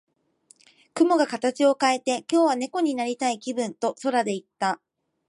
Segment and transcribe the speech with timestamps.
[0.95, 4.81] 雲が形を変えて、「今日は猫になりたい気分」と空で言った。